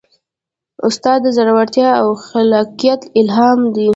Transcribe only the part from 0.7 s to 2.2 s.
استاد د زړورتیا او